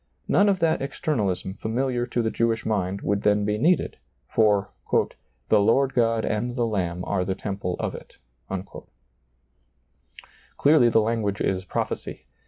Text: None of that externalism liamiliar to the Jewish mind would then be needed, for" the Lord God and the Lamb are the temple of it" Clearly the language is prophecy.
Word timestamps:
None 0.27 0.49
of 0.49 0.59
that 0.61 0.81
externalism 0.81 1.53
liamiliar 1.53 2.09
to 2.09 2.23
the 2.23 2.31
Jewish 2.31 2.65
mind 2.65 3.01
would 3.01 3.21
then 3.21 3.45
be 3.45 3.59
needed, 3.59 3.97
for" 4.27 4.71
the 5.49 5.59
Lord 5.59 5.93
God 5.93 6.25
and 6.25 6.55
the 6.55 6.65
Lamb 6.65 7.03
are 7.05 7.23
the 7.23 7.35
temple 7.35 7.75
of 7.77 7.93
it" 7.93 8.17
Clearly 10.57 10.89
the 10.89 11.01
language 11.01 11.39
is 11.39 11.65
prophecy. 11.65 12.25